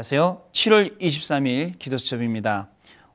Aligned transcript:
안녕하세요. 0.00 0.44
7월 0.52 0.98
23일 0.98 1.78
기도 1.78 1.98
수첩입니다. 1.98 2.68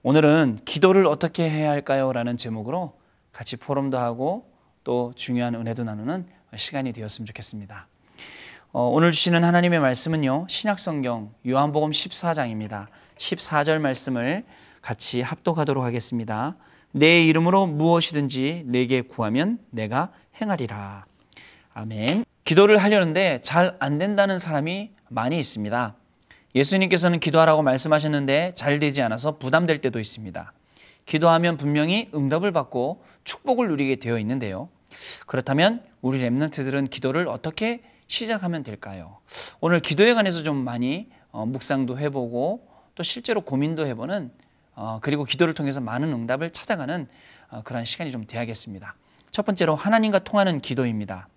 오늘은 0.03 0.59
기도를 0.65 1.07
어떻게 1.07 1.49
해야 1.49 1.71
할까요? 1.71 2.13
라는 2.13 2.37
제목으로 2.37 2.93
같이 3.31 3.57
포럼도 3.57 3.97
하고 3.97 4.51
또 4.83 5.11
중요한 5.15 5.55
은혜도 5.55 5.83
나누는 5.83 6.27
시간이 6.55 6.93
되었으면 6.93 7.25
좋겠습니다. 7.25 7.87
어, 8.71 8.83
오늘 8.83 9.11
주시는 9.11 9.43
하나님의 9.43 9.79
말씀은요. 9.79 10.45
신약성경 10.47 11.33
요한복음 11.47 11.89
14장입니다. 11.89 12.85
14절 13.17 13.79
말씀을 13.79 14.45
같이 14.83 15.21
합독하도록 15.21 15.83
하겠습니다. 15.83 16.55
내 16.91 17.23
이름으로 17.23 17.65
무엇이든지 17.65 18.65
내게 18.67 19.01
구하면 19.01 19.57
내가 19.71 20.11
행하리라. 20.39 21.05
아멘. 21.73 22.25
기도를 22.43 22.77
하려는데 22.77 23.41
잘 23.41 23.75
안 23.79 23.97
된다는 23.97 24.37
사람이 24.37 24.91
많이 25.09 25.39
있습니다. 25.39 25.95
예수님께서는 26.55 27.19
기도하라고 27.19 27.61
말씀하셨는데 27.61 28.53
잘 28.55 28.79
되지 28.79 29.01
않아서 29.01 29.37
부담될 29.37 29.81
때도 29.81 29.99
있습니다. 29.99 30.53
기도하면 31.05 31.57
분명히 31.57 32.09
응답을 32.15 32.51
받고 32.51 33.03
축복을 33.25 33.67
누리게 33.67 33.97
되어 33.97 34.17
있는데요. 34.19 34.69
그렇다면 35.27 35.83
우리 36.01 36.19
랩런트들은 36.19 36.89
기도를 36.89 37.27
어떻게 37.27 37.83
시작하면 38.07 38.63
될까요? 38.63 39.17
오늘 39.59 39.81
기도에 39.81 40.13
관해서 40.13 40.43
좀 40.43 40.55
많이 40.55 41.09
어, 41.31 41.45
묵상도 41.45 41.99
해보고 41.99 42.65
또 42.95 43.03
실제로 43.03 43.41
고민도 43.41 43.85
해보는 43.87 44.31
어, 44.75 44.99
그리고 45.01 45.25
기도를 45.25 45.53
통해서 45.53 45.81
많은 45.81 46.13
응답을 46.13 46.51
찾아가는 46.51 47.07
어, 47.49 47.61
그런 47.63 47.83
시간이 47.83 48.11
좀 48.11 48.25
돼야겠습니다. 48.25 48.95
첫 49.31 49.45
번째로 49.45 49.75
하나님과 49.75 50.19
통하는 50.19 50.61
기도입니다. 50.61 51.27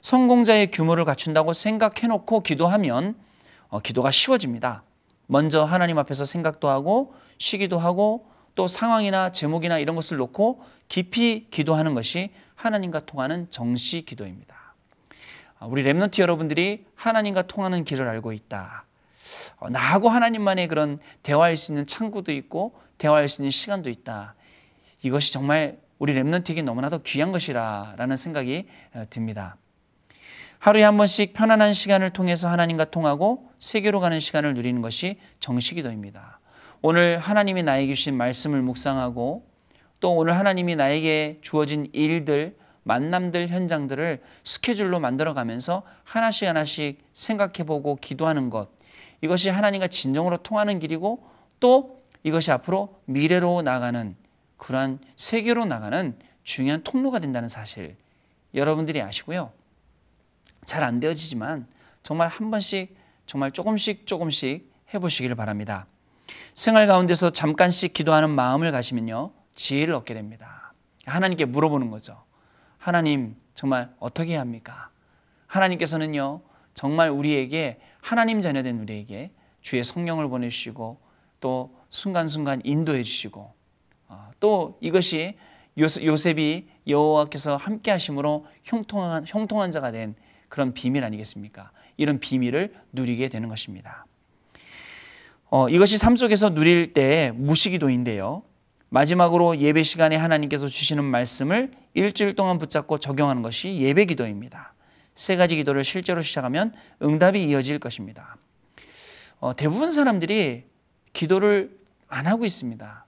성공자의 0.00 0.70
규모를 0.70 1.04
갖춘다고 1.04 1.52
생각해놓고 1.52 2.40
기도하면 2.40 3.16
어, 3.68 3.80
기도가 3.80 4.10
쉬워집니다. 4.10 4.82
먼저 5.26 5.64
하나님 5.64 5.98
앞에서 5.98 6.24
생각도 6.24 6.68
하고 6.68 7.14
쉬기도 7.38 7.78
하고 7.78 8.28
또 8.54 8.68
상황이나 8.68 9.32
제목이나 9.32 9.78
이런 9.78 9.96
것을 9.96 10.16
놓고 10.18 10.62
깊이 10.88 11.48
기도하는 11.50 11.94
것이 11.94 12.30
하나님과 12.54 13.00
통하는 13.00 13.50
정시 13.50 14.04
기도입니다. 14.04 14.54
아, 15.58 15.66
우리 15.66 15.82
랩런트 15.82 16.20
여러분들이 16.20 16.84
하나님과 16.94 17.46
통하는 17.46 17.84
길을 17.84 18.06
알고 18.06 18.32
있다. 18.32 18.84
어, 19.58 19.68
나하고 19.70 20.08
하나님만의 20.08 20.68
그런 20.68 20.98
대화할 21.22 21.56
수 21.56 21.72
있는 21.72 21.86
창구도 21.86 22.32
있고 22.32 22.78
대화할 22.98 23.28
수 23.28 23.42
있는 23.42 23.50
시간도 23.50 23.90
있다. 23.90 24.34
이것이 25.02 25.32
정말 25.32 25.78
우리 25.98 26.14
랩런트에게 26.14 26.62
너무나도 26.62 27.02
귀한 27.02 27.32
것이라라는 27.32 28.16
생각이 28.16 28.66
어, 28.94 29.04
듭니다. 29.10 29.56
하루에 30.64 30.82
한 30.82 30.96
번씩 30.96 31.34
편안한 31.34 31.74
시간을 31.74 32.14
통해서 32.14 32.48
하나님과 32.48 32.86
통하고 32.86 33.50
세계로 33.58 34.00
가는 34.00 34.18
시간을 34.18 34.54
누리는 34.54 34.80
것이 34.80 35.18
정식 35.38 35.74
기도입니다. 35.74 36.40
오늘 36.80 37.18
하나님이 37.18 37.62
나에게 37.62 37.92
주신 37.92 38.16
말씀을 38.16 38.62
묵상하고 38.62 39.46
또 40.00 40.16
오늘 40.16 40.38
하나님이 40.38 40.74
나에게 40.76 41.40
주어진 41.42 41.90
일들, 41.92 42.56
만남들, 42.82 43.48
현장들을 43.48 44.22
스케줄로 44.42 45.00
만들어 45.00 45.34
가면서 45.34 45.82
하나씩 46.02 46.48
하나씩 46.48 47.04
생각해 47.12 47.66
보고 47.66 47.96
기도하는 47.96 48.48
것. 48.48 48.70
이것이 49.20 49.50
하나님과 49.50 49.88
진정으로 49.88 50.38
통하는 50.38 50.78
길이고 50.78 51.28
또 51.60 52.02
이것이 52.22 52.50
앞으로 52.52 53.02
미래로 53.04 53.60
나가는 53.60 54.16
그러한 54.56 54.98
세계로 55.16 55.66
나가는 55.66 56.16
중요한 56.42 56.82
통로가 56.82 57.18
된다는 57.18 57.50
사실 57.50 57.96
여러분들이 58.54 59.02
아시고요. 59.02 59.52
잘 60.64 60.82
안 60.82 61.00
되어지지만 61.00 61.66
정말 62.02 62.28
한 62.28 62.50
번씩 62.50 62.96
정말 63.26 63.52
조금씩 63.52 64.06
조금씩 64.06 64.72
해보시기를 64.92 65.34
바랍니다. 65.36 65.86
생활 66.54 66.86
가운데서 66.86 67.30
잠깐씩 67.30 67.92
기도하는 67.92 68.30
마음을 68.30 68.70
가시면요. 68.72 69.32
지혜를 69.54 69.94
얻게 69.94 70.14
됩니다. 70.14 70.72
하나님께 71.06 71.44
물어보는 71.46 71.90
거죠. 71.90 72.22
하나님, 72.78 73.36
정말 73.54 73.92
어떻게 73.98 74.36
합니까? 74.36 74.90
하나님께서는요, 75.46 76.40
정말 76.74 77.10
우리에게, 77.10 77.80
하나님 78.00 78.40
자녀된 78.40 78.80
우리에게 78.80 79.30
주의 79.62 79.82
성령을 79.84 80.28
보내주시고, 80.28 81.00
또 81.40 81.76
순간순간 81.90 82.60
인도해 82.64 83.02
주시고, 83.02 83.54
어, 84.08 84.30
또 84.40 84.78
이것이 84.80 85.36
요셉이 85.78 86.68
여호와께서 86.86 87.56
함께 87.56 87.90
하심으로 87.90 88.46
형통한, 88.62 89.24
형통한 89.26 89.70
자가 89.70 89.90
된 89.90 90.14
그런 90.48 90.72
비밀 90.72 91.04
아니겠습니까? 91.04 91.70
이런 91.96 92.20
비밀을 92.20 92.74
누리게 92.92 93.28
되는 93.28 93.48
것입니다. 93.48 94.06
어, 95.50 95.68
이것이 95.68 95.98
삶 95.98 96.16
속에서 96.16 96.54
누릴 96.54 96.92
때 96.92 97.32
무시기도인데요. 97.34 98.42
마지막으로 98.88 99.58
예배 99.58 99.82
시간에 99.82 100.16
하나님께서 100.16 100.68
주시는 100.68 101.02
말씀을 101.04 101.72
일주일 101.94 102.34
동안 102.34 102.58
붙잡고 102.58 102.98
적용하는 102.98 103.42
것이 103.42 103.76
예배 103.76 104.04
기도입니다. 104.06 104.74
세 105.14 105.36
가지 105.36 105.56
기도를 105.56 105.84
실제로 105.84 106.22
시작하면 106.22 106.72
응답이 107.02 107.44
이어질 107.44 107.78
것입니다. 107.78 108.36
어, 109.40 109.54
대부분 109.54 109.90
사람들이 109.90 110.64
기도를 111.12 111.76
안 112.08 112.26
하고 112.26 112.44
있습니다. 112.44 113.06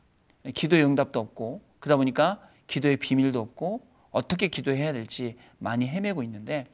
기도의 0.54 0.84
응답도 0.84 1.18
없고 1.20 1.60
그러다 1.80 1.96
보니까 1.96 2.40
기도의 2.66 2.96
비밀도 2.96 3.40
없고 3.40 3.86
어떻게 4.10 4.48
기도해야 4.48 4.92
될지 4.92 5.36
많이 5.58 5.86
헤매고 5.88 6.22
있는데 6.22 6.66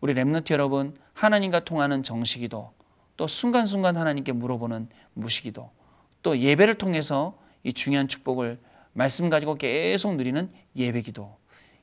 우리 0.00 0.14
랩너트 0.14 0.52
여러분 0.52 0.96
하나님과 1.14 1.60
통하는 1.64 2.02
정식기도 2.02 2.72
또 3.16 3.26
순간순간 3.26 3.96
하나님께 3.96 4.32
물어보는 4.32 4.88
무시기도 5.14 5.70
또 6.22 6.38
예배를 6.38 6.76
통해서 6.76 7.38
이 7.64 7.72
중요한 7.72 8.08
축복을 8.08 8.58
말씀 8.92 9.28
가지고 9.28 9.56
계속 9.56 10.16
누리는 10.16 10.50
예배기도 10.76 11.36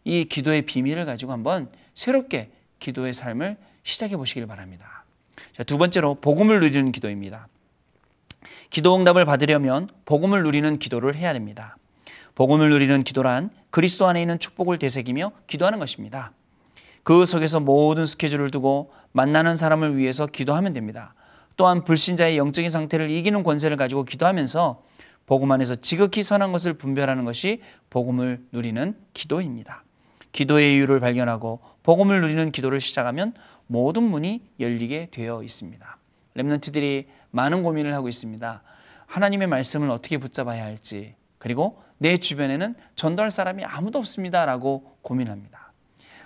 이 0.03 0.25
기도의 0.25 0.63
비밀을 0.63 1.05
가지고 1.05 1.31
한번 1.31 1.69
새롭게 1.93 2.51
기도의 2.79 3.13
삶을 3.13 3.57
시작해 3.83 4.17
보시길 4.17 4.47
바랍니다. 4.47 5.05
자, 5.53 5.63
두 5.63 5.77
번째로 5.77 6.15
복음을 6.15 6.59
누리는 6.59 6.91
기도입니다. 6.91 7.47
기도 8.69 8.95
응답을 8.95 9.25
받으려면 9.25 9.89
복음을 10.05 10.43
누리는 10.43 10.79
기도를 10.79 11.15
해야 11.15 11.33
됩니다. 11.33 11.77
복음을 12.35 12.69
누리는 12.69 13.03
기도란 13.03 13.51
그리스도 13.69 14.07
안에 14.07 14.21
있는 14.21 14.39
축복을 14.39 14.79
되새기며 14.79 15.31
기도하는 15.47 15.79
것입니다. 15.79 16.31
그 17.03 17.25
속에서 17.25 17.59
모든 17.59 18.05
스케줄을 18.05 18.49
두고 18.49 18.91
만나는 19.11 19.55
사람을 19.55 19.97
위해서 19.97 20.25
기도하면 20.25 20.73
됩니다. 20.73 21.13
또한 21.55 21.83
불신자의 21.83 22.37
영적인 22.37 22.69
상태를 22.69 23.11
이기는 23.11 23.43
권세를 23.43 23.77
가지고 23.77 24.05
기도하면서 24.05 24.81
복음 25.25 25.51
안에서 25.51 25.75
지극히 25.75 26.23
선한 26.23 26.51
것을 26.51 26.73
분별하는 26.73 27.25
것이 27.25 27.61
복음을 27.89 28.43
누리는 28.51 28.95
기도입니다. 29.13 29.83
기도의 30.31 30.75
이유를 30.75 30.99
발견하고 30.99 31.59
복음을 31.83 32.21
누리는 32.21 32.51
기도를 32.51 32.81
시작하면 32.81 33.33
모든 33.67 34.03
문이 34.03 34.41
열리게 34.59 35.09
되어 35.11 35.43
있습니다. 35.43 35.97
렘넌트들이 36.33 37.07
많은 37.31 37.61
고민을 37.63 37.93
하고 37.93 38.09
있습니다. 38.09 38.63
하나님의 39.05 39.47
말씀을 39.47 39.89
어떻게 39.91 40.17
붙잡아야 40.17 40.63
할지 40.63 41.13
그리고 41.43 41.83
내 41.97 42.15
주변에는 42.15 42.73
전도할 42.95 43.29
사람이 43.29 43.65
아무도 43.65 43.99
없습니다라고 43.99 44.95
고민합니다. 45.01 45.73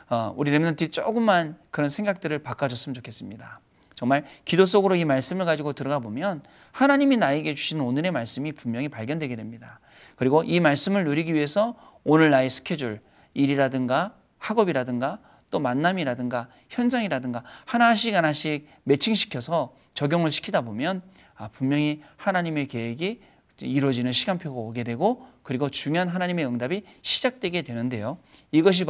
어, 0.10 0.32
우리 0.38 0.52
렘넌트 0.52 0.92
조금만 0.92 1.58
그런 1.72 1.90
생각들을 1.90 2.38
바꿔줬으면 2.44 2.94
좋겠습니다. 2.94 3.60
정말 3.96 4.26
기도 4.46 4.68
속으로 4.68 4.94
이 4.94 5.06
말씀을 5.06 5.48
가지고 5.48 5.74
들어가 5.74 5.98
보면 5.98 6.44
하나님이 6.72 7.18
나에게 7.18 7.56
주시는 7.56 7.84
오늘의 7.84 8.12
말씀이 8.12 8.52
분명히 8.52 8.90
발견되게 8.90 9.36
됩니다. 9.36 9.80
그리고 10.18 10.44
이 10.44 10.60
말씀을 10.60 11.04
누리기 11.04 11.34
위해서 11.34 11.76
오늘 12.04 12.30
나의 12.30 12.52
스케줄, 12.52 13.02
일이라든가 13.34 14.14
학업이라든가 14.38 15.18
또 15.50 15.60
만남이라든가 15.60 16.48
현장이라든가 16.70 17.42
하나씩 17.66 18.14
하나씩 18.14 18.70
매칭시켜서 18.84 19.74
적용을 19.96 20.30
시키다 20.30 20.62
보면 20.62 21.02
아, 21.34 21.48
분명히 21.48 22.04
하나님의 22.18 22.68
계획이 22.68 23.22
이루어지는 23.60 24.12
시간표가 24.12 24.56
오게 24.56 24.84
되고 24.84 25.26
그리고 25.44 25.70
중요한 25.70 26.08
하나님의 26.08 26.46
응답이 26.46 26.84
시작되게 27.02 27.64
되는데요. 27.64 28.18
이것이 28.52 28.86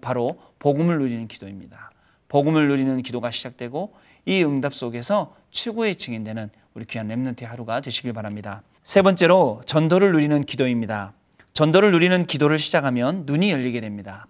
바로 0.00 0.40
복음을 0.58 0.98
누리는 0.98 1.28
기도입니다. 1.28 1.90
복음을 2.28 2.68
누리는 2.68 3.02
기도가 3.02 3.30
시작되고 3.30 3.94
이 4.26 4.44
응답 4.44 4.74
속에서 4.74 5.34
최고의 5.50 5.96
증인되는 5.96 6.50
우리 6.74 6.84
귀한 6.84 7.08
렘넌트의 7.08 7.48
하루가 7.48 7.80
되시길 7.80 8.12
바랍니다. 8.12 8.62
세 8.82 9.02
번째로 9.02 9.62
전도를 9.66 10.12
누리는 10.12 10.44
기도입니다. 10.44 11.12
전도를 11.54 11.92
누리는 11.92 12.26
기도를 12.26 12.58
시작하면 12.58 13.24
눈이 13.26 13.50
열리게 13.50 13.80
됩니다. 13.80 14.26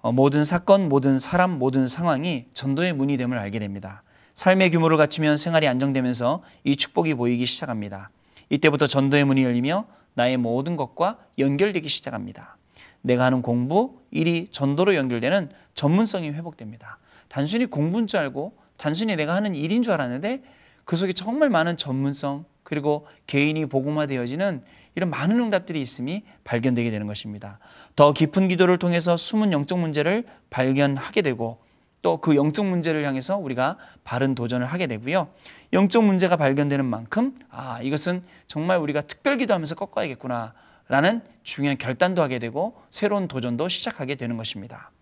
어, 0.00 0.12
모든 0.12 0.44
사건, 0.44 0.88
모든 0.88 1.18
사람, 1.18 1.58
모든 1.58 1.86
상황이 1.86 2.46
전도의 2.54 2.92
문이 2.92 3.16
됨을 3.16 3.38
알게 3.38 3.58
됩니다. 3.58 4.02
삶의 4.34 4.70
규모를 4.70 4.96
갖추면 4.98 5.36
생활이 5.36 5.66
안정되면서 5.66 6.42
이 6.64 6.76
축복이 6.76 7.14
보이기 7.14 7.46
시작합니다. 7.46 8.10
이때부터 8.50 8.86
전도의 8.86 9.24
문이 9.24 9.42
열리며 9.42 9.86
나의 10.14 10.36
모든 10.36 10.76
것과 10.76 11.18
연결되기 11.38 11.88
시작합니다. 11.88 12.56
내가 13.02 13.24
하는 13.24 13.42
공부, 13.42 14.00
일이 14.10 14.48
전도로 14.50 14.94
연결되는 14.94 15.50
전문성이 15.74 16.30
회복됩니다. 16.30 16.98
단순히 17.28 17.66
공부인 17.66 18.06
줄 18.06 18.20
알고 18.20 18.56
단순히 18.76 19.16
내가 19.16 19.34
하는 19.34 19.54
일인 19.54 19.82
줄 19.82 19.92
알았는데 19.92 20.42
그 20.84 20.96
속에 20.96 21.12
정말 21.12 21.50
많은 21.50 21.76
전문성 21.76 22.44
그리고 22.62 23.06
개인이 23.26 23.64
복음화되어지는 23.66 24.62
이런 24.96 25.10
많은 25.10 25.38
응답들이 25.38 25.80
있음이 25.80 26.24
발견되게 26.44 26.90
되는 26.90 27.06
것입니다. 27.06 27.58
더 27.94 28.12
깊은 28.12 28.48
기도를 28.48 28.78
통해서 28.78 29.16
숨은 29.16 29.52
영적 29.52 29.78
문제를 29.78 30.24
발견하게 30.50 31.22
되고 31.22 31.58
또 32.06 32.18
그 32.18 32.36
영적 32.36 32.66
문제를 32.66 33.04
향해서 33.04 33.36
우리가 33.36 33.78
바른 34.04 34.36
도전을 34.36 34.64
하게 34.64 34.86
되고요. 34.86 35.28
영적 35.72 36.04
문제가 36.04 36.36
발견되는 36.36 36.84
만큼 36.84 37.36
아 37.50 37.80
이것은 37.82 38.22
정말 38.46 38.78
우리가 38.78 39.00
특별 39.02 39.36
기도하면서 39.38 39.74
꺾어야겠구나 39.74 40.54
라는 40.86 41.20
중요한 41.42 41.78
결단도 41.78 42.22
하게 42.22 42.38
되고 42.38 42.80
새로운 42.90 43.26
도전도 43.26 43.68
시작하게 43.68 44.14
되는 44.14 44.36
것입니다. 44.36 44.92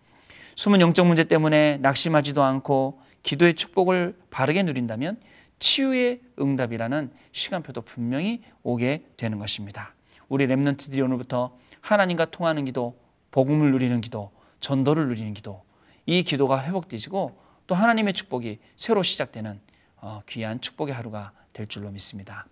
숨은 0.55 0.81
영적 0.81 1.05
문제 1.05 1.25
때문에 1.25 1.77
낙심하지도 1.77 2.41
않고 2.41 2.99
기도의 3.21 3.53
축복을 3.53 4.17
바르게 4.31 4.63
누린다면 4.63 5.19
치유의 5.59 6.21
응답이라는 6.39 7.11
시간표도 7.33 7.81
분명히 7.83 8.41
오게 8.63 9.05
되는 9.15 9.37
것입니다. 9.37 9.93
우리 10.27 10.47
랩런트들이 10.47 11.03
오늘부터 11.03 11.55
하나님과 11.81 12.25
통하는 12.31 12.65
기도, 12.65 12.97
복음을 13.29 13.71
누리는 13.71 14.01
기도, 14.01 14.31
전도를 14.59 15.07
누리는 15.09 15.35
기도, 15.35 15.61
이 16.05 16.23
기도가 16.23 16.63
회복되시고 16.63 17.39
또 17.67 17.75
하나님의 17.75 18.13
축복이 18.13 18.59
새로 18.75 19.03
시작되는 19.03 19.59
어, 19.97 20.21
귀한 20.27 20.61
축복의 20.61 20.93
하루가 20.93 21.31
될 21.53 21.67
줄로 21.67 21.89
믿습니다. 21.89 22.45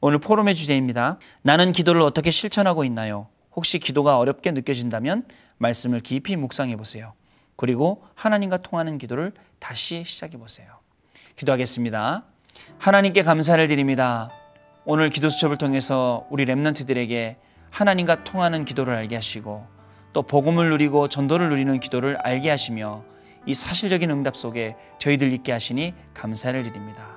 오늘 0.00 0.18
포럼의 0.18 0.54
주제입니다. 0.54 1.18
나는 1.42 1.72
기도를 1.72 2.02
어떻게 2.02 2.30
실천하고 2.30 2.84
있나요? 2.84 3.28
혹시 3.54 3.78
기도가 3.78 4.18
어렵게 4.18 4.52
느껴진다면 4.52 5.26
말씀을 5.58 6.00
깊이 6.00 6.36
묵상해 6.36 6.76
보세요. 6.76 7.12
그리고 7.56 8.04
하나님과 8.14 8.58
통하는 8.58 8.96
기도를 8.96 9.32
다시 9.58 10.04
시작해 10.04 10.38
보세요. 10.38 10.78
기도하겠습니다. 11.36 12.24
하나님께 12.78 13.22
감사를 13.22 13.66
드립니다. 13.68 14.30
오늘 14.86 15.10
기도 15.10 15.28
수첩을 15.28 15.58
통해서 15.58 16.26
우리 16.30 16.44
렘넌트들에게 16.46 17.36
하나님과 17.70 18.24
통하는 18.24 18.64
기도를 18.64 18.94
알게 18.94 19.16
하시고 19.16 19.66
또 20.12 20.22
복음을 20.22 20.70
누리고 20.70 21.08
전도를 21.08 21.48
누리는 21.50 21.80
기도를 21.80 22.16
알게 22.16 22.50
하시며 22.50 23.04
이 23.46 23.54
사실적인 23.54 24.10
응답 24.10 24.36
속에 24.36 24.76
저희들 24.98 25.32
있게 25.32 25.52
하시니 25.52 25.94
감사를 26.14 26.62
드립니다. 26.62 27.08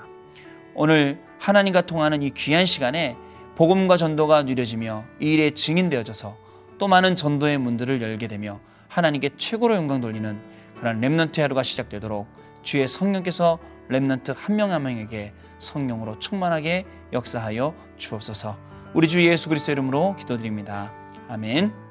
오늘 0.75 1.19
하나님과 1.40 1.81
통하는 1.81 2.22
이 2.22 2.30
귀한 2.31 2.66
시간에 2.66 3.16
복음과 3.56 3.98
전도가 3.98 4.44
누려지며 4.44 5.04
이 5.19 5.34
일에 5.34 5.51
증인되어져서 5.51 6.38
또 6.80 6.88
많은 6.88 7.16
전도의 7.16 7.57
문들을 7.57 8.01
열게 8.01 8.28
되며 8.28 8.60
하나님께 8.90 9.31
최고로 9.38 9.75
영광 9.75 10.01
돌리는 10.01 10.39
그런 10.80 11.00
렘넌트 11.01 11.42
하루가 11.42 11.63
시작되도록 11.63 12.28
주의 12.63 12.88
성령께서 12.88 13.60
렘넌트 13.89 14.34
한 14.36 14.56
명 14.56 14.72
한 14.72 14.84
명에게 14.84 15.34
성령으로 15.60 16.19
충만하게 16.19 16.86
역사하여 17.12 17.75
주옵소서. 17.98 18.57
우리 18.94 19.07
주 19.07 19.25
예수 19.28 19.50
그리스도 19.50 19.72
이름으로 19.72 20.16
기도드립니다. 20.18 20.92
아멘. 21.30 21.83